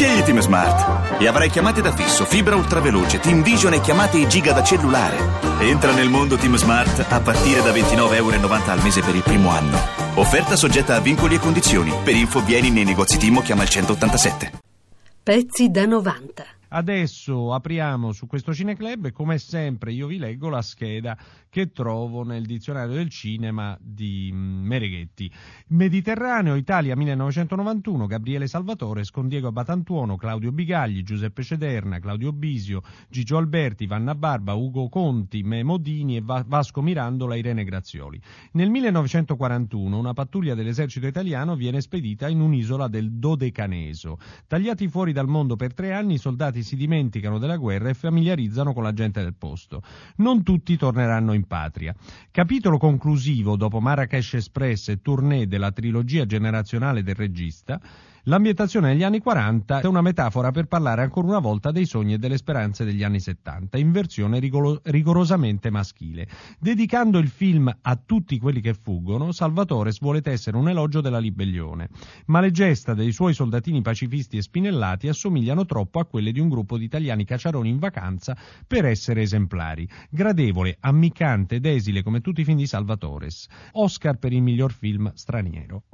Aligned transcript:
Scegli 0.00 0.22
Team 0.22 0.40
Smart 0.40 1.20
e 1.20 1.26
avrai 1.26 1.50
chiamate 1.50 1.82
da 1.82 1.94
fisso, 1.94 2.24
fibra 2.24 2.56
ultraveloce, 2.56 3.20
Team 3.20 3.42
Vision 3.42 3.74
e 3.74 3.82
chiamate 3.82 4.26
giga 4.28 4.54
da 4.54 4.62
cellulare. 4.62 5.18
Entra 5.60 5.92
nel 5.92 6.08
mondo 6.08 6.38
Team 6.38 6.56
Smart 6.56 7.04
a 7.06 7.20
partire 7.20 7.60
da 7.60 7.70
29,90 7.70 8.14
euro 8.14 8.70
al 8.70 8.82
mese 8.82 9.02
per 9.02 9.14
il 9.14 9.22
primo 9.22 9.50
anno. 9.50 9.76
Offerta 10.14 10.56
soggetta 10.56 10.96
a 10.96 11.00
vincoli 11.00 11.34
e 11.34 11.38
condizioni. 11.38 11.92
Per 12.02 12.16
info 12.16 12.40
vieni 12.40 12.70
nei 12.70 12.84
negozi 12.84 13.18
Team 13.18 13.36
o 13.36 13.42
chiama 13.42 13.62
il 13.64 13.68
187. 13.68 14.52
Pezzi 15.22 15.68
da 15.68 15.84
90. 15.84 16.46
Adesso 16.68 17.52
apriamo 17.52 18.12
su 18.12 18.26
questo 18.26 18.54
Cineclub 18.54 19.04
e 19.06 19.12
come 19.12 19.36
sempre 19.38 19.92
io 19.92 20.06
vi 20.06 20.16
leggo 20.16 20.48
la 20.48 20.62
scheda 20.62 21.14
che 21.50 21.72
trovo 21.72 22.22
nel 22.22 22.46
dizionario 22.46 22.94
del 22.94 23.10
cinema 23.10 23.76
di 23.80 24.30
mm, 24.32 24.64
Mereghetti. 24.66 25.30
Mediterraneo, 25.68 26.54
Italia 26.54 26.94
1991, 26.96 28.06
Gabriele 28.06 28.46
Salvatore, 28.46 29.02
con 29.10 29.26
Diego 29.28 29.50
Batantuono, 29.50 30.16
Claudio 30.16 30.52
Bigagli, 30.52 31.02
Giuseppe 31.02 31.42
Cederna, 31.42 31.98
Claudio 31.98 32.32
Bisio, 32.32 32.82
Gigio 33.08 33.36
Alberti, 33.36 33.86
Vanna 33.86 34.14
Barba, 34.14 34.54
Ugo 34.54 34.88
Conti, 34.88 35.42
Memo 35.42 35.76
Dini 35.76 36.16
e 36.16 36.22
Vasco 36.22 36.80
Mirandola, 36.82 37.34
Irene 37.34 37.64
Grazioli. 37.64 38.20
Nel 38.52 38.70
1941 38.70 39.98
una 39.98 40.12
pattuglia 40.12 40.54
dell'esercito 40.54 41.08
italiano 41.08 41.56
viene 41.56 41.80
spedita 41.80 42.28
in 42.28 42.40
un'isola 42.40 42.86
del 42.86 43.10
Dodecaneso. 43.12 44.18
Tagliati 44.46 44.86
fuori 44.86 45.12
dal 45.12 45.26
mondo 45.26 45.56
per 45.56 45.74
tre 45.74 45.92
anni, 45.92 46.14
i 46.14 46.18
soldati 46.18 46.62
si 46.62 46.76
dimenticano 46.76 47.38
della 47.38 47.56
guerra 47.56 47.88
e 47.88 47.94
familiarizzano 47.94 48.72
con 48.72 48.84
la 48.84 48.92
gente 48.92 49.20
del 49.20 49.34
posto. 49.34 49.82
Non 50.16 50.44
tutti 50.44 50.76
torneranno 50.76 51.32
in 51.32 51.39
patria. 51.46 51.94
Capitolo 52.30 52.78
conclusivo 52.78 53.56
dopo 53.56 53.80
Marrakesh 53.80 54.34
Express 54.34 54.88
e 54.88 55.00
tournée 55.00 55.46
della 55.46 55.72
trilogia 55.72 56.26
generazionale 56.26 57.02
del 57.02 57.14
regista, 57.14 57.80
L'ambientazione 58.24 58.88
negli 58.88 59.02
anni 59.02 59.18
40 59.18 59.80
è 59.80 59.86
una 59.86 60.02
metafora 60.02 60.50
per 60.50 60.66
parlare 60.66 61.02
ancora 61.02 61.26
una 61.26 61.38
volta 61.38 61.70
dei 61.70 61.86
sogni 61.86 62.14
e 62.14 62.18
delle 62.18 62.36
speranze 62.36 62.84
degli 62.84 63.02
anni 63.02 63.18
70, 63.18 63.78
in 63.78 63.92
versione 63.92 64.38
rigolo- 64.38 64.80
rigorosamente 64.84 65.70
maschile. 65.70 66.28
Dedicando 66.58 67.18
il 67.18 67.28
film 67.28 67.74
a 67.80 67.96
tutti 67.96 68.38
quelli 68.38 68.60
che 68.60 68.74
fuggono, 68.74 69.32
Salvatore 69.32 69.92
vuole 70.00 70.20
essere 70.24 70.58
un 70.58 70.68
elogio 70.68 71.00
della 71.00 71.18
ribellione, 71.18 71.88
ma 72.26 72.40
le 72.40 72.50
gesta 72.50 72.92
dei 72.92 73.10
suoi 73.10 73.32
soldatini 73.32 73.80
pacifisti 73.80 74.36
e 74.36 74.42
spinellati 74.42 75.08
assomigliano 75.08 75.64
troppo 75.64 75.98
a 75.98 76.04
quelle 76.04 76.30
di 76.30 76.40
un 76.40 76.50
gruppo 76.50 76.76
di 76.76 76.84
italiani 76.84 77.24
cacciaroni 77.24 77.70
in 77.70 77.78
vacanza 77.78 78.36
per 78.66 78.84
essere 78.84 79.22
esemplari. 79.22 79.88
Gradevole, 80.10 80.76
ammiccante 81.30 81.56
ed 81.56 81.66
esile 81.66 82.02
come 82.02 82.20
tutti 82.20 82.40
i 82.40 82.44
film 82.44 82.56
di 82.56 82.66
Salvatore. 82.66 83.28
Oscar 83.72 84.16
per 84.16 84.32
il 84.32 84.42
miglior 84.42 84.72
film 84.72 85.12
straniero. 85.14 85.84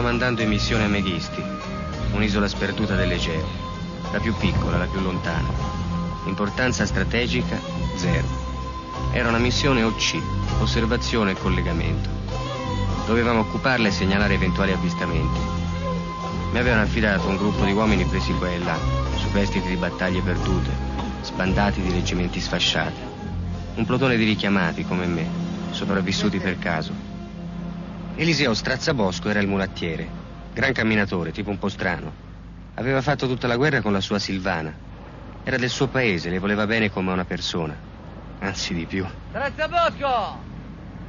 mandando 0.00 0.40
in 0.40 0.48
missione 0.48 0.84
a 0.84 0.88
Meghisti, 0.88 1.42
un'isola 2.12 2.48
sperduta 2.48 2.96
dell'Egeo, 2.96 3.46
la 4.10 4.18
più 4.18 4.34
piccola, 4.34 4.78
la 4.78 4.86
più 4.86 5.00
lontana. 5.00 5.87
Importanza 6.24 6.84
strategica, 6.84 7.58
zero. 7.96 8.26
Era 9.12 9.28
una 9.28 9.38
missione 9.38 9.82
OC, 9.82 10.20
osservazione 10.60 11.32
e 11.32 11.36
collegamento. 11.36 12.08
Dovevamo 13.06 13.40
occuparla 13.40 13.88
e 13.88 13.92
segnalare 13.92 14.34
eventuali 14.34 14.72
avvistamenti. 14.72 15.40
Mi 16.52 16.58
avevano 16.58 16.82
affidato 16.82 17.28
un 17.28 17.36
gruppo 17.36 17.64
di 17.64 17.72
uomini 17.72 18.04
presi 18.04 18.32
qua 18.34 18.50
e 18.50 18.58
là, 18.58 18.78
superstiti 19.16 19.68
di 19.68 19.76
battaglie 19.76 20.20
perdute, 20.20 20.70
sbandati 21.22 21.80
di 21.80 21.90
reggimenti 21.90 22.40
sfasciati. 22.40 23.00
Un 23.76 23.84
plotone 23.84 24.16
di 24.16 24.24
richiamati 24.24 24.84
come 24.84 25.06
me, 25.06 25.26
sopravvissuti 25.70 26.38
per 26.38 26.58
caso, 26.58 26.92
Eliseo 28.20 28.52
Strazzabosco 28.52 29.28
era 29.28 29.38
il 29.38 29.46
mulattiere, 29.46 30.08
gran 30.52 30.72
camminatore, 30.72 31.30
tipo 31.30 31.50
un 31.50 31.58
po' 31.58 31.68
strano. 31.68 32.12
Aveva 32.74 33.00
fatto 33.00 33.28
tutta 33.28 33.46
la 33.46 33.54
guerra 33.54 33.80
con 33.80 33.92
la 33.92 34.00
sua 34.00 34.18
Silvana. 34.18 34.87
Era 35.48 35.56
del 35.56 35.70
suo 35.70 35.88
paese, 35.88 36.28
le 36.28 36.38
voleva 36.38 36.66
bene 36.66 36.90
come 36.90 37.10
una 37.10 37.24
persona. 37.24 37.74
Anzi 38.40 38.74
di 38.74 38.84
più. 38.84 39.06
Strazzabosco! 39.30 40.38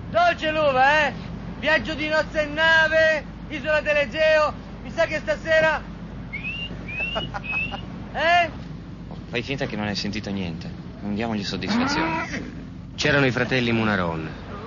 Dolce 0.10 0.52
l'uva, 0.52 1.08
eh? 1.08 1.14
Viaggio 1.60 1.94
di 1.94 2.08
nozze 2.08 2.44
in 2.44 2.54
nave, 2.54 3.26
isola 3.50 3.82
dell'Egeo. 3.82 4.54
Mi 4.82 4.92
sa 4.92 5.08
che 5.08 5.20
stasera... 5.20 5.82
eh? 8.14 8.50
Fai 9.28 9.42
finta 9.42 9.66
che 9.66 9.76
non 9.76 9.88
hai 9.88 9.96
sentito 9.96 10.30
niente. 10.30 10.72
Non 11.02 11.16
diamogli 11.16 11.44
soddisfazione. 11.44 12.30
C'erano 12.96 13.26
i 13.26 13.32
fratelli 13.32 13.74
Munaron, 13.74 14.26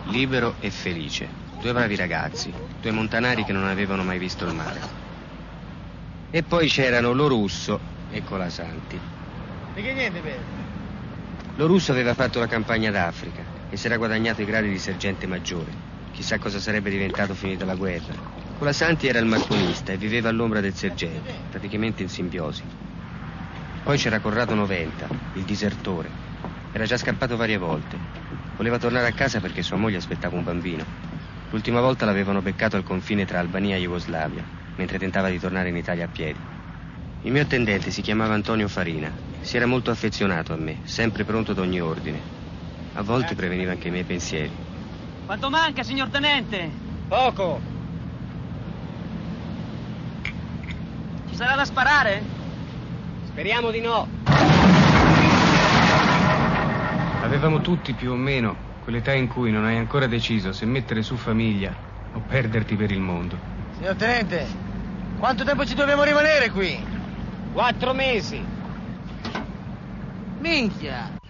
libero 0.09 0.57
e 0.61 0.69
felice. 0.69 1.27
Due 1.63 1.73
bravi 1.73 1.97
ragazzi, 1.97 2.53
due 2.79 2.91
montanari 2.91 3.43
che 3.43 3.55
non 3.55 3.65
avevano 3.65 4.03
mai 4.03 4.19
visto 4.19 4.45
il 4.45 4.53
mare. 4.53 4.81
E 6.31 6.43
poi 6.43 6.69
c'erano 6.69 7.15
lo 7.15 7.27
russo 7.27 7.81
e 8.11 8.23
Colasanti. 8.23 9.22
Che 9.75 9.93
niente, 9.95 10.21
vero? 10.21 10.45
Lo 11.57 11.67
russo 11.67 11.93
aveva 11.93 12.13
fatto 12.13 12.39
la 12.39 12.47
campagna 12.47 12.91
d'Africa 12.91 13.43
e 13.71 13.77
si 13.77 13.87
era 13.87 13.97
guadagnato 13.97 14.43
i 14.43 14.45
gradi 14.45 14.69
di 14.69 14.79
sergente 14.79 15.27
maggiore. 15.27 15.73
Chissà 16.13 16.39
cosa 16.39 16.61
sarebbe 16.61 16.91
diventato 16.91 17.35
finita 17.35 17.65
la 17.65 17.75
guerra. 17.75 18.15
Colasanti 18.53 19.07
era 19.07 19.19
il 19.19 19.27
macchinista 19.27 19.93
e 19.93 19.97
viveva 19.97 20.29
all'ombra 20.29 20.61
del 20.61 20.75
sergente, 20.75 21.35
praticamente 21.49 22.03
in 22.03 22.11
simbiosi. 22.11 22.65
Poi 23.83 23.97
c'era 23.97 24.21
Corrado 24.21 24.55
Noventa, 24.55 25.09
il 25.33 25.45
disertore. 25.45 26.11
Era 26.71 26.85
già 26.85 26.99
scappato 26.99 27.37
varie 27.37 27.57
volte. 27.57 27.99
Voleva 28.57 28.79
tornare 28.79 29.09
a 29.09 29.13
casa 29.13 29.41
perché 29.41 29.63
sua 29.63 29.79
moglie 29.79 29.97
aspettava 29.97 30.37
un 30.37 30.45
bambino. 30.45 30.85
L'ultima 31.51 31.81
volta 31.81 32.05
l'avevano 32.05 32.43
beccato 32.43 32.77
al 32.77 32.85
confine 32.85 33.25
tra 33.25 33.39
Albania 33.41 33.77
e 33.77 33.81
Jugoslavia, 33.81 34.47
mentre 34.77 34.99
tentava 34.99 35.31
di 35.31 35.39
tornare 35.39 35.71
in 35.71 35.77
Italia 35.77 36.05
a 36.05 36.09
piedi. 36.09 36.41
Il 37.25 37.31
mio 37.31 37.43
attendente 37.43 37.93
si 37.93 38.03
chiamava 38.03 38.35
Antonio 38.35 38.67
Farina. 38.67 39.13
Si 39.41 39.57
era 39.57 39.67
molto 39.67 39.93
affezionato 39.93 40.53
a 40.53 40.57
me, 40.57 40.81
sempre 40.83 41.25
pronto 41.25 41.53
ad 41.53 41.59
ogni 41.59 41.81
ordine. 41.81 42.21
A 42.95 43.03
volte 43.03 43.37
preveniva 43.37 43.71
anche 43.71 43.89
i 43.89 43.91
miei 43.93 44.03
pensieri. 44.03 44.51
Quanto 45.25 45.49
manca, 45.49 45.85
signor 45.85 46.09
tenente? 46.09 46.69
Poco. 47.07 47.61
Ci 51.29 51.37
sarà 51.37 51.55
da 51.55 51.65
sparare? 51.65 52.23
Speriamo 53.27 53.71
di 53.71 53.81
no. 53.81 54.09
Avevamo 57.23 57.61
tutti 57.61 57.93
più 57.93 58.11
o 58.11 58.17
meno 58.17 58.57
quell'età 58.83 59.13
in 59.13 59.29
cui 59.29 59.53
non 59.53 59.65
hai 59.65 59.77
ancora 59.77 60.09
deciso 60.09 60.53
se 60.53 60.67
mettere 60.67 61.03
su 61.03 61.15
famiglia 61.15 61.73
o 62.15 62.21
perderti 62.27 62.75
per 62.75 62.91
il 62.91 63.01
mondo. 63.01 63.39
Signor 63.77 63.95
Tenente, 63.95 64.45
quanto 65.21 65.45
tempo 65.45 65.65
ci 65.65 65.75
dobbiamo 65.75 66.03
rimanere 66.03 66.51
qui? 66.51 66.92
Quattro 67.53 67.93
mesi. 67.93 68.43
Minchia! 70.39 71.21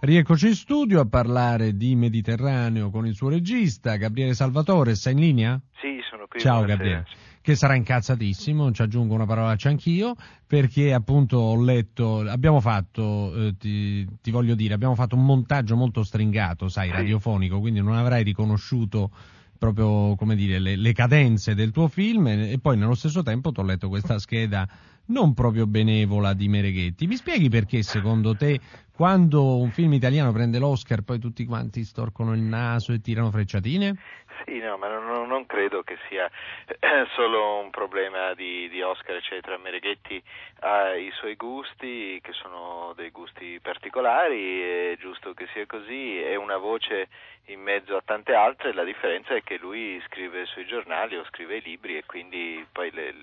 Rieccoci 0.00 0.48
in 0.48 0.54
studio 0.54 1.00
a 1.00 1.06
parlare 1.06 1.76
di 1.76 1.94
Mediterraneo 1.96 2.90
con 2.90 3.06
il 3.06 3.14
suo 3.14 3.30
regista 3.30 3.96
Gabriele 3.96 4.34
Salvatore. 4.34 4.94
Sei 4.94 5.14
in 5.14 5.18
linea? 5.18 5.60
Sì, 5.80 5.98
sono 6.08 6.26
qui. 6.28 6.40
Ciao 6.40 6.62
Gabriele. 6.64 7.06
Che 7.48 7.54
sarà 7.54 7.76
incazzatissimo, 7.76 8.72
ci 8.72 8.82
aggiungo 8.82 9.14
una 9.14 9.24
parolaccia 9.24 9.70
anch'io, 9.70 10.14
perché 10.46 10.92
appunto 10.92 11.38
ho 11.38 11.58
letto, 11.58 12.18
abbiamo 12.18 12.60
fatto, 12.60 13.34
eh, 13.34 13.56
ti, 13.56 14.06
ti, 14.20 14.30
voglio 14.30 14.54
dire, 14.54 14.74
abbiamo 14.74 14.94
fatto 14.94 15.16
un 15.16 15.24
montaggio 15.24 15.74
molto 15.74 16.02
stringato, 16.02 16.68
sai, 16.68 16.90
radiofonico, 16.90 17.58
quindi 17.58 17.80
non 17.80 17.94
avrai 17.94 18.22
riconosciuto 18.22 19.10
proprio, 19.56 20.14
come 20.16 20.36
dire, 20.36 20.58
le, 20.58 20.76
le 20.76 20.92
cadenze 20.92 21.54
del 21.54 21.70
tuo 21.70 21.88
film 21.88 22.26
e 22.26 22.58
poi 22.60 22.76
nello 22.76 22.94
stesso 22.94 23.22
tempo 23.22 23.50
ti 23.50 23.60
ho 23.60 23.64
letto 23.64 23.88
questa 23.88 24.18
scheda 24.18 24.68
non 25.08 25.34
proprio 25.34 25.66
benevola 25.66 26.32
di 26.32 26.48
Mereghetti. 26.48 27.06
Mi 27.06 27.16
spieghi 27.16 27.48
perché 27.48 27.82
secondo 27.82 28.34
te 28.36 28.58
quando 28.94 29.58
un 29.58 29.70
film 29.70 29.92
italiano 29.92 30.32
prende 30.32 30.58
l'Oscar 30.58 31.02
poi 31.02 31.18
tutti 31.18 31.44
quanti 31.44 31.84
storcono 31.84 32.32
il 32.34 32.40
naso 32.40 32.92
e 32.92 33.00
tirano 33.00 33.30
frecciatine? 33.30 33.96
Sì, 34.44 34.58
no, 34.58 34.76
ma 34.76 34.88
non, 34.88 35.28
non 35.28 35.46
credo 35.46 35.82
che 35.82 35.96
sia 36.08 36.30
eh, 36.66 37.06
solo 37.14 37.60
un 37.60 37.70
problema 37.70 38.34
di, 38.34 38.68
di, 38.68 38.82
Oscar, 38.82 39.16
eccetera. 39.16 39.58
Mereghetti 39.58 40.22
ha 40.60 40.94
i 40.94 41.10
suoi 41.12 41.34
gusti, 41.34 42.18
che 42.22 42.32
sono 42.32 42.92
dei 42.96 43.10
gusti 43.10 43.58
particolari, 43.60 44.60
è 44.60 44.96
giusto 44.98 45.34
che 45.34 45.46
sia 45.52 45.66
così, 45.66 46.18
è 46.20 46.34
una 46.36 46.56
voce 46.56 47.08
in 47.46 47.60
mezzo 47.60 47.96
a 47.96 48.02
tante 48.04 48.34
altre, 48.34 48.74
la 48.74 48.84
differenza 48.84 49.34
è 49.34 49.42
che 49.42 49.58
lui 49.58 50.00
scrive 50.06 50.44
sui 50.46 50.66
giornali 50.66 51.16
o 51.16 51.24
scrive 51.26 51.60
libri 51.60 51.96
e 51.96 52.04
quindi 52.04 52.64
poi 52.70 52.90
le, 52.92 53.14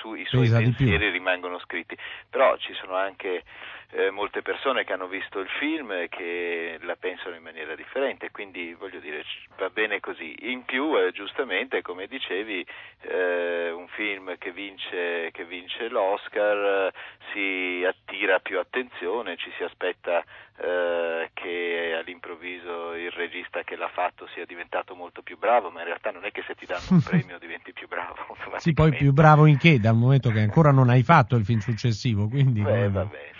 su- 0.00 0.14
i 0.14 0.24
suoi 0.24 0.48
pensieri 0.48 0.98
più. 1.04 1.10
rimangono 1.10 1.58
scritti. 1.60 1.96
Però 2.28 2.56
ci 2.56 2.72
sono 2.74 2.94
anche 2.94 3.44
eh, 3.92 4.10
molte 4.10 4.42
persone 4.42 4.84
che 4.84 4.92
hanno 4.92 5.08
visto 5.08 5.40
il 5.40 5.48
film 5.58 5.90
e 5.92 6.08
che 6.08 6.78
la 6.82 6.96
pensano 6.96 7.34
in 7.34 7.42
maniera 7.42 7.74
differente, 7.74 8.30
quindi 8.30 8.72
voglio 8.74 9.00
dire 9.00 9.24
va 9.56 9.68
bene 9.68 10.00
così. 10.00 10.34
In 10.50 10.64
più, 10.64 10.96
eh, 10.96 11.10
giustamente, 11.12 11.82
come 11.82 12.06
dicevi, 12.06 12.64
eh, 13.02 13.70
un 13.70 13.88
film 13.88 14.36
che 14.38 14.52
vince, 14.52 15.30
che 15.32 15.44
vince 15.44 15.88
l'Oscar 15.88 16.92
si 17.32 17.84
attira 17.86 18.38
più 18.38 18.58
attenzione, 18.58 19.36
ci 19.36 19.50
si 19.56 19.64
aspetta 19.64 20.22
eh, 20.62 21.30
che 21.34 21.96
all'improvviso 21.98 22.94
il 22.94 23.10
regista 23.10 23.62
che 23.62 23.76
l'ha 23.76 23.90
fatto 23.92 24.28
sia 24.34 24.44
diventato 24.44 24.94
molto 24.94 25.22
più 25.22 25.36
bravo, 25.38 25.70
ma 25.70 25.80
in 25.80 25.86
realtà 25.86 26.10
non 26.10 26.24
è 26.24 26.30
che 26.30 26.44
se 26.46 26.54
ti 26.54 26.66
danno 26.66 26.84
un 26.90 27.02
premio 27.04 27.38
diventi 27.38 27.72
più 27.72 27.88
bravo. 27.88 28.36
Sì, 28.56 28.72
poi 28.72 28.92
più 28.92 29.12
bravo 29.12 29.46
in 29.46 29.58
che, 29.58 29.80
dal 29.80 29.96
momento 29.96 30.30
che 30.30 30.40
ancora 30.40 30.70
non 30.70 30.90
hai 30.90 31.02
fatto 31.02 31.34
il 31.36 31.44
film 31.44 31.58
successivo, 31.58 32.28
quindi... 32.28 32.62
Beh, 32.62 32.88
vabbè, 32.88 33.30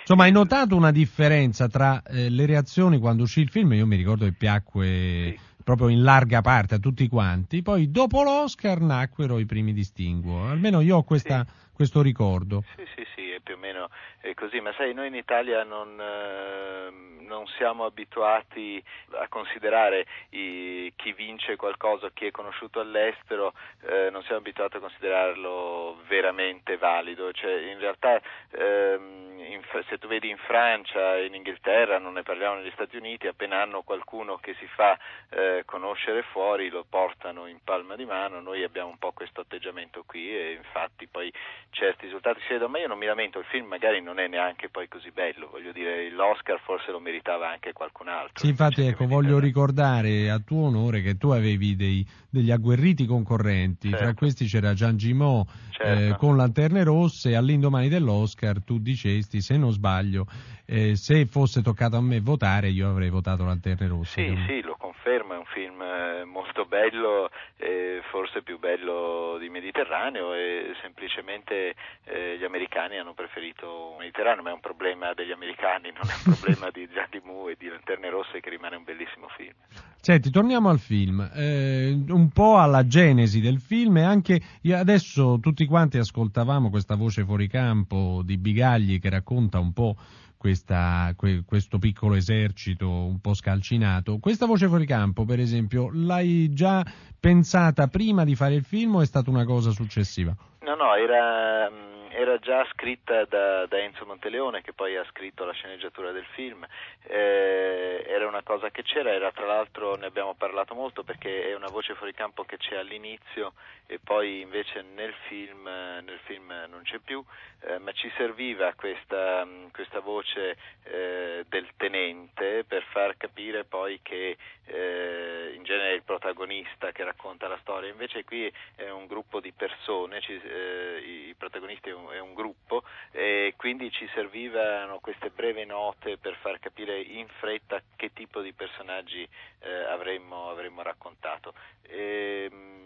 insomma, 0.00 0.24
hai 0.24 0.32
notato 0.32 0.76
una 0.76 0.90
differenza 0.90 1.68
tra 1.68 2.02
eh, 2.02 2.28
le 2.30 2.46
reazioni 2.46 2.98
quando 2.98 3.22
uscì 3.22 3.40
il 3.40 3.50
film? 3.50 3.72
Io 3.74 3.86
mi 3.86 3.96
ricordo 3.96 4.24
che 4.24 4.32
piacque 4.32 4.86
Sì. 4.86 5.38
proprio 5.62 5.88
in 5.88 6.02
larga 6.02 6.40
parte 6.40 6.74
a 6.76 6.78
tutti 6.78 7.06
quanti, 7.08 7.62
poi 7.62 7.90
dopo 7.90 8.22
l'Oscar 8.22 8.80
nacquero 8.80 9.38
i 9.38 9.46
primi 9.46 9.72
distinguo, 9.72 10.46
almeno 10.48 10.80
io 10.80 10.96
ho 10.96 11.02
questa- 11.04 11.46
questo 11.72 12.02
ricordo. 12.02 12.64
Sì, 12.76 12.84
sì, 12.96 13.02
sì, 13.14 13.30
è 13.30 13.40
più 13.40 13.54
o 13.54 13.58
meno 13.58 13.88
così, 14.34 14.60
ma 14.60 14.72
sai, 14.76 14.94
noi 14.94 15.08
in 15.08 15.14
Italia 15.14 15.64
non, 15.64 15.98
eh, 16.00 16.90
non 17.30 17.46
siamo 17.56 17.84
abituati 17.84 18.82
a 19.12 19.28
considerare 19.28 20.04
i- 20.30 20.92
chi 20.96 21.12
vince 21.12 21.54
qualcosa, 21.54 22.10
chi 22.10 22.26
è 22.26 22.30
conosciuto 22.32 22.80
all'estero, 22.80 23.54
eh, 23.86 24.10
non 24.10 24.22
siamo 24.22 24.38
abituati 24.40 24.76
a 24.76 24.80
considerarlo 24.80 26.00
veramente 26.08 26.76
valido, 26.76 27.30
cioè 27.32 27.52
in 27.52 27.78
realtà 27.78 28.20
ehm, 28.50 29.38
in 29.38 29.62
se 29.88 29.98
tu 29.98 30.08
vedi 30.08 30.28
in 30.28 30.36
Francia, 30.38 31.16
in 31.18 31.34
Inghilterra, 31.34 31.98
non 31.98 32.14
ne 32.14 32.22
parliamo 32.22 32.56
negli 32.56 32.70
Stati 32.72 32.96
Uniti, 32.96 33.26
appena 33.28 33.62
hanno 33.62 33.82
qualcuno 33.82 34.36
che 34.38 34.54
si 34.54 34.66
fa 34.66 34.98
eh, 35.30 35.62
conoscere 35.64 36.22
fuori 36.22 36.68
lo 36.68 36.84
portano 36.88 37.46
in 37.46 37.58
palma 37.62 37.94
di 37.96 38.04
mano, 38.04 38.40
noi 38.40 38.62
abbiamo 38.64 38.90
un 38.90 38.98
po' 38.98 39.12
questo 39.12 39.42
atteggiamento 39.42 40.02
qui 40.04 40.36
e 40.36 40.52
infatti 40.52 41.06
poi 41.06 41.32
certi 41.70 42.04
risultati 42.06 42.40
si 42.46 42.52
vedono, 42.52 42.70
ma 42.70 42.78
io 42.78 42.88
non 42.88 42.98
mi 42.98 43.06
lamento, 43.06 43.38
il 43.38 43.44
film 43.46 43.66
magari 43.66 44.02
non 44.02 44.18
è 44.18 44.26
neanche 44.28 44.68
poi 44.68 44.88
così 44.88 45.10
bello, 45.10 45.48
voglio 45.50 45.72
dire 45.72 46.10
l'Oscar 46.10 46.60
forse 46.60 46.90
lo 46.90 47.00
meritava 47.00 47.48
anche 47.50 47.72
qualcun 47.72 48.08
altro. 48.08 48.38
Sì, 48.44 48.48
infatti, 48.48 48.80
invece 48.80 48.94
ecco, 48.96 49.06
voglio 49.06 49.36
meritava- 49.38 49.46
ricordare 49.46 50.30
a 50.30 50.38
tuo 50.38 50.66
onore 50.66 51.00
che 51.02 51.16
tu 51.16 51.30
avevi 51.30 51.76
dei- 51.76 52.06
degli 52.28 52.50
agguerriti 52.50 53.06
concorrenti, 53.06 53.88
Certo. 53.90 54.04
tra 54.04 54.14
questi 54.14 54.46
c'era 54.46 54.74
Gian 54.74 54.96
Gimò 54.96 55.44
Certo. 55.70 56.14
eh, 56.14 56.16
con 56.16 56.36
Lanterne 56.36 56.84
Rosse 56.84 57.34
all'indomani 57.34 57.88
dell'Oscar 57.88 58.62
tu 58.62 58.78
dicesti, 58.78 59.40
se 59.40 59.56
non 59.56 59.70
sbaglio, 59.72 60.26
eh, 60.66 60.94
se 60.96 61.26
fosse 61.26 61.62
toccato 61.62 61.96
a 61.96 62.02
me 62.02 62.20
votare 62.20 62.68
io 62.68 62.88
avrei 62.88 63.08
votato 63.10 63.44
Lanterne 63.44 63.88
Rosse. 63.88 64.26
Sì, 64.26 64.42
sì, 64.46 64.60
lo 64.60 64.76
confermo, 65.00 65.34
è 65.34 65.38
un 65.38 65.44
film 65.46 65.80
eh, 65.80 66.24
molto 66.24 66.66
bello, 66.66 67.30
eh, 67.56 68.02
forse 68.10 68.42
più 68.42 68.58
bello 68.58 69.38
di 69.40 69.48
Mediterraneo 69.48 70.34
e 70.34 70.74
semplicemente 70.82 71.74
eh, 72.04 72.36
gli 72.38 72.44
americani 72.44 72.98
hanno 72.98 73.14
preferito 73.14 73.96
Mediterraneo, 73.98 74.42
ma 74.42 74.50
è 74.50 74.52
un 74.52 74.60
problema 74.60 75.12
degli 75.14 75.32
americani, 75.32 75.90
non 75.92 76.08
è 76.08 76.14
un 76.14 76.34
problema 76.36 76.70
di 76.70 76.88
Gianni 76.92 77.20
Mu 77.24 77.48
e 77.48 77.56
di 77.58 77.68
Lanterne 77.68 78.10
Rosse 78.10 78.40
che 78.40 78.50
rimane 78.50 78.76
un 78.76 78.84
bellissimo 78.84 79.28
film. 79.36 79.54
Senti, 79.96 80.30
torniamo 80.30 80.68
al 80.68 80.78
film, 80.78 81.28
eh, 81.34 82.04
un 82.08 82.30
po' 82.30 82.58
alla 82.58 82.86
genesi 82.86 83.40
del 83.40 83.58
film 83.58 83.98
e 83.98 84.02
anche 84.02 84.40
adesso 84.72 85.38
tutti 85.40 85.64
quanti 85.66 85.98
ascoltavamo 85.98 86.70
questa 86.70 86.94
voce 86.94 87.24
fuori 87.24 87.48
campo 87.48 88.22
di 88.24 88.36
Bigagli 88.36 88.98
che 88.98 89.10
racconta 89.10 89.58
un 89.58 89.72
po' 89.72 89.96
questa- 90.40 91.12
que- 91.18 91.42
questo 91.44 91.78
piccolo 91.78 92.14
esercito 92.14 92.88
un 92.88 93.20
po' 93.20 93.34
scalcinato. 93.34 94.16
Questa 94.18 94.46
voce 94.46 94.68
fuori 94.68 94.86
campo, 94.86 95.26
per 95.26 95.38
esempio, 95.38 95.90
l'hai 95.92 96.50
già 96.54 96.82
pensata 97.20 97.88
prima 97.88 98.24
di 98.24 98.34
fare 98.34 98.54
il 98.54 98.64
film 98.64 98.94
o 98.94 99.02
è 99.02 99.04
stata 99.04 99.28
una 99.28 99.44
cosa 99.44 99.70
successiva? 99.70 100.34
No, 100.62 100.74
no, 100.76 100.94
era, 100.94 101.68
era 102.10 102.38
già 102.38 102.66
scritta 102.72 103.24
da, 103.24 103.66
da 103.66 103.78
Enzo 103.78 104.04
Monteleone 104.04 104.62
che 104.62 104.72
poi 104.72 104.96
ha 104.96 105.04
scritto 105.10 105.44
la 105.44 105.52
sceneggiatura 105.52 106.10
del 106.12 106.26
film, 106.34 106.66
Eh, 107.02 108.04
era 108.06 108.26
una 108.26 108.42
cosa 108.42 108.70
che 108.70 108.82
c'era, 108.82 109.10
era 109.12 109.32
tra 109.32 109.46
l'altro 109.46 109.96
ne 109.96 110.06
abbiamo 110.06 110.34
parlato 110.34 110.74
molto 110.74 111.02
perché 111.02 111.48
è 111.48 111.54
una 111.54 111.68
voce 111.68 111.94
fuori 111.94 112.12
campo 112.12 112.44
che 112.44 112.56
c'è 112.56 112.76
all'inizio 112.76 113.52
e 113.86 113.98
poi 113.98 114.40
invece 114.40 114.82
nel 114.82 115.12
film, 115.28 115.66
eh, 115.66 116.00
nel 116.02 116.18
film 116.24 116.52
non 116.68 116.82
c'è 116.82 116.98
più, 116.98 117.24
eh, 117.62 117.78
ma 117.78 117.90
ci 117.92 118.10
serviva 118.16 118.72
questa, 118.74 119.46
questa 119.72 120.00
voce 120.00 120.56
eh, 120.84 121.44
del 121.48 121.68
tenente 121.76 122.64
per 122.64 122.84
far 122.90 123.16
capire 123.16 123.64
poi 123.64 123.98
che 124.02 124.36
eh, 124.66 125.52
in 125.54 125.62
genere 125.64 125.90
è 125.90 125.94
il 125.94 126.02
protagonista 126.02 126.92
che 126.92 127.02
racconta 127.04 127.48
la 127.48 127.58
storia, 127.62 127.90
invece 127.90 128.24
qui 128.24 128.52
è 128.76 128.88
un 128.90 129.06
gruppo 129.06 129.40
di 129.40 129.52
persone, 129.52 130.20
ci- 130.20 130.40
eh, 130.40 130.98
i, 131.28 131.34
protagonisti 131.36 131.88
è 131.88 131.92
è 132.10 132.18
un 132.18 132.34
gruppo 132.34 132.82
e 133.10 133.54
quindi 133.56 133.90
ci 133.90 134.08
servivano 134.14 134.98
queste 135.00 135.30
brevi 135.30 135.66
note 135.66 136.16
per 136.16 136.36
far 136.40 136.58
capire 136.58 137.00
in 137.00 137.26
fretta 137.38 137.80
che 137.96 138.12
tipo 138.12 138.40
di 138.40 138.52
personaggi 138.52 139.26
eh, 139.60 139.84
avremmo, 139.90 140.48
avremmo 140.50 140.82
raccontato. 140.82 141.52
Ehm, 141.88 142.78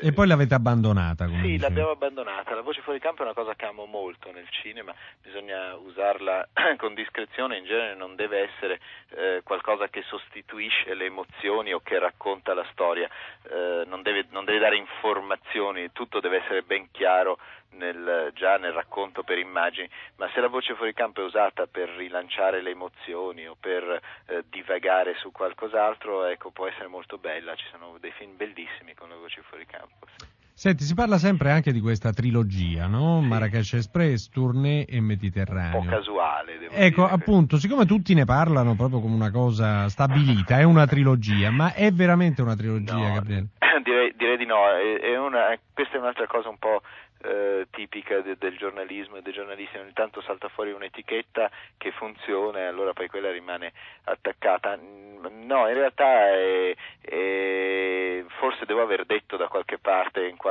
E 0.00 0.12
poi 0.12 0.26
l'avete 0.26 0.54
abbandonata, 0.54 1.26
sì, 1.26 1.32
dicevi. 1.32 1.58
l'abbiamo 1.58 1.90
abbandonata. 1.90 2.54
La 2.54 2.62
voce 2.62 2.82
fuori 2.82 2.98
campo 2.98 3.22
è 3.22 3.24
una 3.24 3.34
cosa 3.34 3.54
che 3.54 3.64
amo 3.64 3.84
molto 3.86 4.30
nel 4.32 4.48
cinema, 4.50 4.92
bisogna 5.22 5.74
usarla 5.76 6.48
con 6.78 6.94
discrezione, 6.94 7.58
in 7.58 7.64
genere 7.64 7.94
non 7.94 8.14
deve 8.16 8.48
essere 8.50 8.80
eh, 9.10 9.40
qualcosa 9.44 9.88
che 9.88 10.02
sostituisce 10.02 10.94
le 10.94 11.06
emozioni 11.06 11.72
o 11.72 11.80
che 11.80 11.98
racconta 11.98 12.54
la 12.54 12.66
storia, 12.72 13.08
Eh, 13.50 13.84
non, 13.86 14.02
deve, 14.02 14.26
non 14.30 14.44
deve 14.44 14.58
dare 14.58 14.76
informazioni, 14.76 15.90
tutto 15.92 16.20
deve 16.20 16.42
essere 16.42 16.62
ben 16.62 16.90
chiaro 16.90 17.38
nel- 17.70 18.30
già 18.34 18.56
nel 18.56 18.72
racconto 18.72 19.22
per 19.22 19.38
immagini, 19.38 19.88
ma 20.16 20.30
se 20.32 20.40
la 20.40 20.48
voce 20.48 20.74
fuori 20.74 20.92
campo 20.92 21.20
è 21.20 21.24
usata 21.24 21.66
per 21.66 21.88
rilanciare 21.90 22.62
le 22.62 22.70
emozioni 22.70 23.46
o 23.46 23.56
per 23.58 24.00
eh, 24.26 24.44
divagare 24.48 25.14
su 25.16 25.30
qualcos'altro, 25.30 26.24
ecco, 26.24 26.50
può 26.50 26.66
essere 26.66 26.86
molto 26.88 27.18
bella, 27.18 27.54
ci 27.54 27.66
sono 27.70 27.96
dei 27.98 28.12
film 28.12 28.36
bellissimi 28.36 28.94
con 28.94 29.08
le 29.08 29.16
voci 29.16 29.40
fuori 29.42 29.66
campo. 29.66 30.06
sì. 30.16 30.47
Senti, 30.58 30.82
si 30.82 30.94
parla 30.94 31.18
sempre 31.18 31.52
anche 31.52 31.70
di 31.70 31.78
questa 31.80 32.12
trilogia, 32.12 32.88
no? 32.88 33.20
Marrakesh 33.20 33.74
Express, 33.74 34.28
Tournée 34.28 34.86
e 34.86 34.98
un 34.98 35.04
Mediterraneo. 35.04 35.80
po' 35.82 35.86
casuale. 35.86 36.58
Devo 36.58 36.74
Ecco, 36.74 37.02
dire. 37.04 37.14
appunto, 37.14 37.58
siccome 37.58 37.86
tutti 37.86 38.12
ne 38.12 38.24
parlano 38.24 38.74
proprio 38.74 38.98
come 39.00 39.14
una 39.14 39.30
cosa 39.30 39.88
stabilita, 39.88 40.58
è 40.58 40.64
una 40.64 40.84
trilogia, 40.88 41.52
ma 41.52 41.72
è 41.74 41.92
veramente 41.92 42.42
una 42.42 42.56
trilogia, 42.56 42.92
No, 42.96 43.12
Gabriele? 43.14 43.46
direi, 43.84 44.12
direi 44.16 44.36
di 44.36 44.46
no, 44.46 44.66
è, 44.66 44.98
è 44.98 45.16
una- 45.16 45.56
questa 45.72 45.94
è 45.94 46.00
un'altra 46.00 46.26
cosa 46.26 46.48
un 46.48 46.58
po' 46.58 46.82
eh, 47.20 47.66
tipica 47.70 48.20
de- 48.20 48.36
del 48.38 48.56
giornalismo 48.56 49.16
e 49.16 49.22
dei 49.22 49.32
giornalisti, 49.32 49.76
ogni 49.76 49.92
tanto 49.92 50.20
salta 50.22 50.48
fuori 50.48 50.70
un'etichetta 50.72 51.50
che 51.76 51.90
funziona 51.92 52.58
e 52.60 52.64
allora 52.66 52.92
poi 52.92 53.08
quella 53.08 53.30
rimane 53.30 53.72
attaccata. 54.04 54.76
Mm, 54.76 55.06
No, 55.48 55.66
in 55.66 55.74
realtà 55.74 56.28
è- 56.30 56.74
è- 57.00 58.24
forse 58.38 58.64
devo 58.66 58.82
aver 58.82 59.04
detto 59.04 59.36
da 59.36 59.48
qualche 59.48 59.78
parte, 59.78 60.26
in 60.28 60.36
qualche 60.36 60.47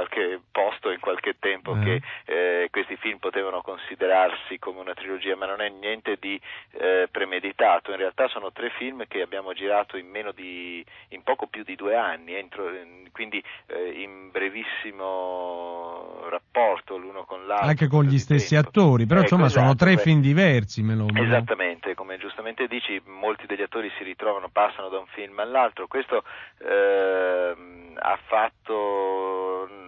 posto, 0.51 0.91
in 0.91 0.99
qualche 0.99 1.35
tempo, 1.39 1.75
Eh. 1.75 1.79
che 1.83 2.01
eh, 2.25 2.67
questi 2.71 2.95
film 2.97 3.17
potevano 3.17 3.61
considerarsi 3.61 4.59
come 4.59 4.79
una 4.79 4.93
trilogia, 4.93 5.35
ma 5.35 5.45
non 5.45 5.61
è 5.61 5.69
niente 5.69 6.17
di 6.19 6.39
eh, 6.71 7.07
premeditato. 7.09 7.91
In 7.91 7.97
realtà 7.97 8.27
sono 8.27 8.51
tre 8.51 8.69
film 8.77 9.05
che 9.07 9.21
abbiamo 9.21 9.53
girato 9.53 9.97
in 9.97 10.07
meno 10.09 10.31
di 10.31 10.85
in 11.09 11.23
poco 11.23 11.47
più 11.47 11.63
di 11.63 11.75
due 11.75 11.95
anni, 11.95 12.33
entro- 12.35 12.71
quindi 13.11 13.43
eh, 13.67 14.01
in 14.01 14.29
brevissimo 14.31 16.25
rapporto 16.29 16.97
l'uno 16.97 17.23
con 17.23 17.45
l'altro. 17.47 17.67
Anche 17.67 17.87
con 17.87 18.03
gli 18.05 18.17
stessi 18.17 18.53
tempo. 18.53 18.67
attori, 18.69 19.05
però 19.05 19.21
insomma 19.21 19.49
sono 19.49 19.67
esatto, 19.71 19.85
tre 19.85 19.95
beh. 19.95 20.01
film 20.01 20.21
diversi, 20.21 20.81
me 20.83 20.95
lo 20.95 21.05
me 21.05 21.21
lo- 21.21 21.25
Esattamente, 21.25 21.95
come 21.95 22.17
giustamente 22.17 22.67
dici, 22.67 23.01
molti 23.05 23.45
degli 23.45 23.61
attori 23.61 23.91
si 23.97 24.03
ritrovano, 24.03 24.49
passano 24.49 24.89
da 24.89 24.99
un 24.99 25.07
film 25.07 25.39
all'altro. 25.39 25.87
Questo 25.87 26.23
ehm, 26.59 27.97
ha 27.99 28.19
fatto 28.27 29.67
mm, 29.71 29.86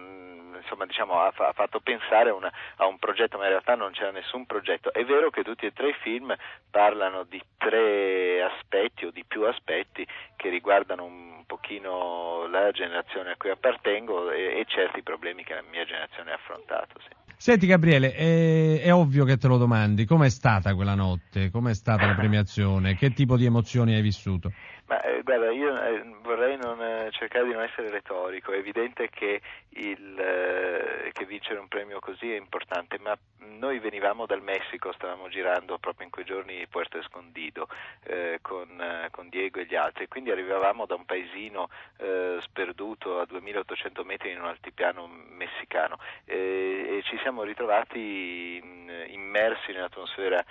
insomma 0.60 0.86
diciamo 0.86 1.20
ha, 1.20 1.32
ha 1.34 1.52
fatto 1.52 1.80
pensare 1.80 2.30
a, 2.30 2.34
una- 2.34 2.52
a 2.76 2.86
un 2.86 2.98
progetto, 2.98 3.36
ma 3.36 3.44
in 3.44 3.50
realtà 3.50 3.74
non 3.74 3.92
c'era 3.92 4.10
nessun 4.10 4.46
progetto. 4.46 4.92
È 4.92 5.04
vero 5.04 5.30
che 5.30 5.42
tutti 5.42 5.66
e 5.66 5.72
tre 5.72 5.88
i 5.90 5.94
film 5.94 6.34
parlano 6.70 7.24
di 7.24 7.42
tre 7.56 8.42
aspetti 8.42 9.06
o 9.06 9.10
di 9.10 9.24
più 9.24 9.42
aspetti 9.46 10.06
che 10.36 10.48
riguardano 10.48 11.04
un 11.04 11.44
pochino 11.46 12.46
la 12.48 12.70
generazione 12.70 13.32
a 13.32 13.36
cui 13.36 13.50
appartengo 13.50 14.30
e, 14.30 14.60
e 14.60 14.64
certi 14.66 15.02
problemi 15.02 15.44
che 15.44 15.54
la 15.54 15.62
mia 15.62 15.84
generazione 15.84 16.32
ha 16.32 16.34
affrontato. 16.34 17.00
Sì. 17.00 17.29
Senti 17.40 17.66
Gabriele, 17.66 18.12
è, 18.12 18.82
è 18.82 18.92
ovvio 18.92 19.24
che 19.24 19.38
te 19.38 19.48
lo 19.48 19.56
domandi, 19.56 20.04
com'è 20.04 20.28
stata 20.28 20.74
quella 20.74 20.94
notte? 20.94 21.50
Com'è 21.50 21.72
stata 21.72 22.04
la 22.04 22.12
premiazione? 22.12 22.96
Che 22.96 23.14
tipo 23.14 23.38
di 23.38 23.46
emozioni 23.46 23.94
hai 23.94 24.02
vissuto? 24.02 24.52
Ma 24.88 25.00
eh, 25.00 25.22
guarda, 25.22 25.50
io 25.50 25.74
eh, 25.74 26.04
vorrei 26.22 26.58
non, 26.58 26.78
eh, 26.82 27.08
cercare 27.12 27.46
di 27.46 27.52
non 27.54 27.62
essere 27.62 27.88
retorico, 27.88 28.52
è 28.52 28.58
evidente 28.58 29.08
che, 29.08 29.40
il, 29.70 30.18
eh, 30.18 31.12
che, 31.12 31.24
vincere 31.24 31.60
un 31.60 31.68
premio 31.68 31.98
così 31.98 32.30
è 32.30 32.36
importante, 32.36 32.98
ma 32.98 33.16
noi 33.58 33.78
venivamo 33.78 34.26
dal 34.26 34.42
Messico, 34.42 34.92
stavamo 34.92 35.28
girando 35.28 35.78
proprio 35.78 36.04
in 36.04 36.12
quei 36.12 36.24
giorni 36.24 36.66
Puerto 36.68 36.98
Escondido 36.98 37.68
eh, 38.04 38.38
con, 38.42 38.68
eh, 38.80 39.08
con, 39.10 39.28
Diego 39.28 39.60
e 39.60 39.66
gli 39.66 39.74
altri, 39.74 40.08
quindi 40.08 40.30
arrivavamo 40.30 40.86
da 40.86 40.94
un 40.94 41.04
paesino 41.04 41.68
sperduto 42.40 43.20
a 43.20 43.26
2800 43.26 44.04
metri 44.04 44.30
in 44.30 44.40
un 44.40 44.46
altipiano 44.46 45.06
messicano 45.06 45.98
e 46.24 47.02
ci 47.04 47.18
siamo 47.18 47.42
ritrovati 47.42 48.58
in, 48.62 48.90
immersi 49.08 49.72
nell'atmosfera 49.72 50.42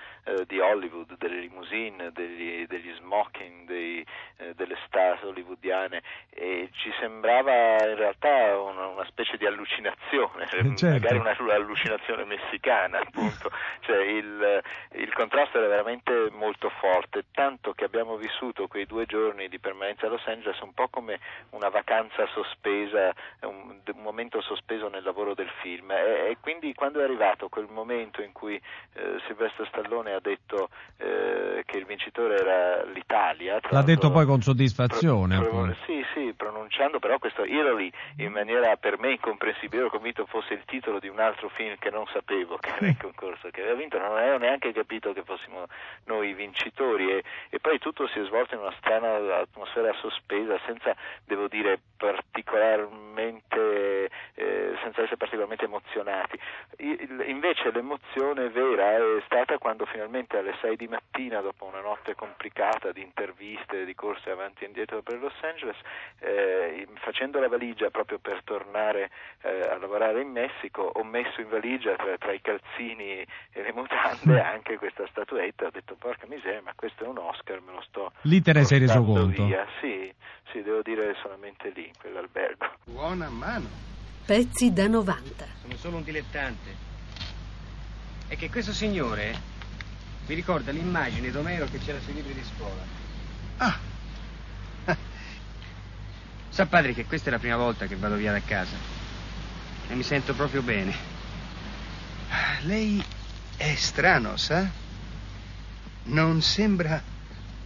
di 0.45 0.59
Hollywood, 0.59 1.17
delle 1.17 1.39
limousine, 1.39 2.11
degli, 2.11 2.65
degli 2.67 2.93
smoking, 2.97 3.65
dei, 3.65 4.05
eh, 4.37 4.53
delle 4.55 4.77
star 4.85 5.19
hollywoodiane 5.23 6.01
e 6.29 6.69
ci 6.71 6.91
sembrava 6.99 7.51
in 7.85 7.95
realtà 7.95 8.57
una, 8.57 8.87
una 8.87 9.05
specie 9.05 9.35
di 9.37 9.45
allucinazione, 9.45 10.43
eh, 10.43 10.75
certo. 10.75 10.87
magari 10.87 11.17
una, 11.17 11.35
allucinazione 11.53 12.23
messicana 12.23 12.78
appunto, 12.87 13.51
cioè 13.81 13.97
il, 13.97 14.61
il, 14.93 15.13
contrasto 15.13 15.57
era 15.57 15.67
veramente 15.67 16.29
molto 16.31 16.69
forte, 16.69 17.25
tanto 17.31 17.73
che 17.73 17.83
abbiamo 17.83 18.15
vissuto 18.15 18.67
quei 18.67 18.85
due 18.85 19.05
giorni 19.05 19.49
di 19.49 19.59
permanenza 19.59 20.05
a 20.05 20.09
Los 20.09 20.25
Angeles 20.27 20.59
un 20.61 20.73
po' 20.73 20.87
come 20.89 21.19
una 21.51 21.69
vacanza 21.69 22.27
sospesa, 22.27 23.13
un, 23.41 23.79
un 23.85 24.01
momento 24.01 24.41
sospeso 24.41 24.87
nel 24.87 25.03
lavoro 25.03 25.33
del 25.33 25.49
film. 25.61 25.91
E, 25.91 26.29
e, 26.29 26.37
quindi 26.39 26.73
quando 26.73 26.99
è 26.99 27.03
arrivato 27.03 27.49
quel 27.49 27.67
momento 27.69 28.21
in 28.21 28.31
cui 28.31 28.55
eh, 28.55 29.19
Silvestro 29.27 29.65
Stallone 29.65 30.13
ha 30.13 30.19
detto 30.19 30.69
eh, 30.97 31.63
che 31.65 31.77
il 31.77 31.85
vincitore 31.85 32.37
era 32.37 32.83
l'Italia, 32.85 33.59
l'ha 33.69 33.81
detto 33.81 34.11
poi 34.11 34.25
con 34.25 34.41
soddisfazione. 34.41 35.37
Pro, 35.37 35.49
pro, 35.49 35.75
sì, 35.85 36.05
sì, 36.13 36.33
pronunciando 36.35 36.99
però 36.99 37.17
questo 37.19 37.43
Italy 37.43 37.91
in 38.17 38.31
maniera 38.31 38.75
per 38.77 38.99
me 38.99 39.11
incomprensibile, 39.11 39.81
ero 39.81 39.89
convinto 39.89 40.25
fosse 40.25 40.53
il 40.53 40.63
titolo 40.65 40.99
di 40.99 41.07
un 41.07 41.19
altro 41.19 41.49
film 41.49 41.75
che 41.77 41.89
non 41.89 42.05
sapevo 42.13 42.57
era 42.77 42.87
in 42.87 42.97
concorso, 42.97 43.49
che 43.49 43.61
aveva 43.61 43.75
vinto, 43.75 43.97
non 43.97 44.17
avevo 44.17 44.37
neanche 44.37 44.71
capito 44.71 45.13
che 45.13 45.23
fossimo 45.23 45.65
noi 46.05 46.29
i 46.29 46.33
vincitori 46.33 47.11
e, 47.11 47.23
e 47.49 47.59
poi 47.59 47.79
tutto 47.79 48.07
si 48.07 48.19
è 48.19 48.25
svolto 48.25 48.55
in 48.55 48.61
una 48.61 48.73
strana 48.77 49.39
atmosfera 49.39 49.93
sospesa, 49.93 50.59
senza, 50.65 50.95
devo 51.25 51.47
dire, 51.47 51.79
particolarmente, 51.97 54.09
eh, 54.35 54.58
senza 54.99 55.01
essere 55.01 55.17
particolarmente 55.17 55.65
emozionati. 55.65 56.39
Invece 57.27 57.71
l'emozione 57.71 58.49
vera 58.49 58.95
è 58.95 59.21
stata 59.25 59.57
quando 59.57 59.85
finalmente 59.85 60.37
alle 60.37 60.55
6 60.61 60.75
di 60.75 60.87
mattina, 60.87 61.41
dopo 61.41 61.65
una 61.65 61.81
notte 61.81 62.15
complicata 62.15 62.91
di 62.91 63.01
interviste, 63.01 63.85
di 63.85 63.95
corse 63.95 64.29
avanti 64.29 64.63
e 64.63 64.67
indietro 64.67 65.01
per 65.01 65.19
Los 65.19 65.33
Angeles, 65.41 65.77
eh, 66.19 66.87
facendo 66.95 67.39
la 67.39 67.47
valigia 67.47 67.89
proprio 67.89 68.19
per 68.19 68.41
tornare 68.43 69.09
eh, 69.41 69.61
a 69.61 69.77
lavorare 69.77 70.21
in 70.21 70.31
Messico, 70.31 70.81
ho 70.81 71.03
messo 71.03 71.41
in 71.41 71.49
valigia 71.49 71.95
tra, 71.95 72.17
tra, 72.17 72.31
i 72.31 72.41
calzini 72.41 73.25
e 73.51 73.61
le 73.61 73.73
mutande 73.73 74.41
anche 74.41 74.77
questa 74.77 75.05
statuetta, 75.07 75.67
ho 75.67 75.71
detto 75.71 75.95
porca 75.95 76.25
miseria, 76.27 76.61
ma 76.61 76.73
questo 76.75 77.03
è 77.03 77.07
un 77.07 77.17
Oscar, 77.17 77.61
me 77.61 77.73
lo 77.73 77.81
sto... 77.81 78.11
Lì 78.21 78.41
te 78.41 78.53
ne 78.53 78.63
sei 78.63 78.79
reso 78.79 79.03
conto? 79.03 79.45
Via. 79.45 79.65
Sì, 79.79 80.13
sì, 80.51 80.61
devo 80.61 80.81
dire 80.81 81.15
solamente 81.21 81.71
lì, 81.73 81.85
in 81.85 81.93
quell'albergo. 81.99 82.67
Buona 82.85 83.29
mano. 83.29 83.98
Pezzi 84.29 84.71
da 84.71 84.85
90. 84.85 85.47
Sono 85.59 85.75
solo 85.75 85.97
un 85.97 86.03
dilettante. 86.03 86.75
È 88.27 88.37
che 88.37 88.51
questo 88.51 88.73
signore 88.73 89.35
mi 90.27 90.35
ricorda 90.35 90.71
l'immagine 90.71 91.31
d'Omero 91.31 91.65
che 91.65 91.79
c'era 91.79 91.99
sui 91.99 92.13
libri 92.13 92.35
di 92.35 92.43
scuola. 92.43 92.83
Ah. 93.57 93.79
Sa 96.49 96.67
padre 96.67 96.93
che 96.93 97.05
questa 97.05 97.29
è 97.29 97.31
la 97.31 97.39
prima 97.39 97.55
volta 97.55 97.87
che 97.87 97.95
vado 97.95 98.17
via 98.17 98.31
da 98.31 98.41
casa. 98.41 98.75
E 99.87 99.95
mi 99.95 100.03
sento 100.03 100.35
proprio 100.35 100.61
bene. 100.61 100.93
Lei 102.65 103.03
è 103.57 103.73
strano, 103.73 104.37
sa? 104.37 104.69
Non 106.03 106.43
sembra 106.43 107.01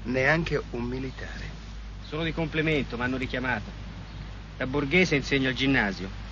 neanche 0.04 0.64
un 0.70 0.84
militare. 0.84 1.50
Solo 2.08 2.24
di 2.24 2.32
complemento, 2.32 2.96
mi 2.96 3.04
hanno 3.04 3.18
richiamato. 3.18 3.70
Da 4.56 4.66
borghese 4.66 5.16
insegno 5.16 5.50
al 5.50 5.56
ginnasio. 5.56 6.23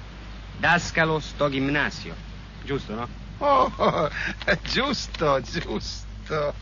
Dascalo 0.62 1.20
sto 1.20 1.50
gimnasio. 1.50 2.16
Giusto, 2.64 2.94
no? 2.94 3.08
Oh, 3.40 4.08
giusto, 4.62 5.42
giusto. 5.42 6.54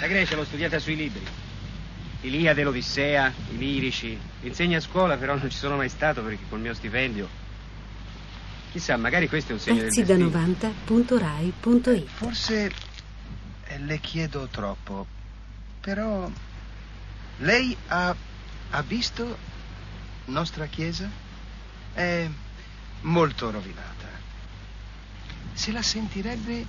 La 0.00 0.06
Grecia 0.08 0.34
l'ho 0.34 0.44
studiata 0.44 0.80
sui 0.80 0.96
libri. 0.96 1.24
Iliade, 2.22 2.64
l'Odissea, 2.64 3.32
i 3.52 3.56
lirici. 3.56 4.18
Insegna 4.40 4.78
a 4.78 4.80
scuola, 4.80 5.16
però 5.16 5.36
non 5.36 5.48
ci 5.48 5.56
sono 5.56 5.76
mai 5.76 5.88
stato 5.88 6.24
perché 6.24 6.42
col 6.48 6.58
mio 6.58 6.74
stipendio. 6.74 7.28
Chissà, 8.72 8.96
magari 8.96 9.28
questo 9.28 9.52
è 9.52 9.54
un 9.54 9.60
segno 9.60 9.82
Pezzi 9.82 10.02
del 10.02 10.28
da 10.28 10.40
90.rai.it 10.40 12.08
Forse 12.08 12.72
eh, 13.66 13.78
le 13.78 13.98
chiedo 13.98 14.48
troppo, 14.50 15.06
però 15.80 16.28
lei 17.38 17.76
ha, 17.86 18.12
ha 18.70 18.82
visto 18.82 19.38
nostra 20.24 20.66
chiesa? 20.66 21.08
È 21.92 22.28
molto 23.02 23.50
rovinata. 23.50 24.08
Se 25.52 25.72
la 25.72 25.82
sentirebbe 25.82 26.66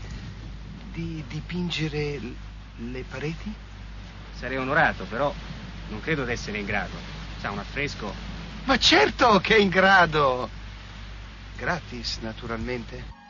di 0.91 1.23
dipingere 1.27 2.19
le 2.75 3.03
pareti? 3.03 3.53
Sarei 4.37 4.57
onorato, 4.57 5.05
però 5.05 5.33
non 5.89 6.01
credo 6.01 6.25
di 6.25 6.31
essere 6.31 6.57
in 6.57 6.65
grado. 6.65 6.95
Sa, 7.39 7.51
un 7.51 7.59
affresco. 7.59 8.13
Ma 8.65 8.77
certo 8.77 9.39
che 9.39 9.55
è 9.55 9.59
in 9.59 9.69
grado! 9.69 10.49
Gratis, 11.57 12.17
naturalmente. 12.21 13.20